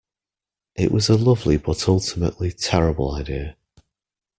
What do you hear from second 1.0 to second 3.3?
a lovely but ultimately terrible